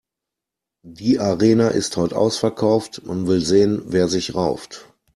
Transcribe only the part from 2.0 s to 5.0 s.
ausverkauft, man will sehen, wer sich rauft.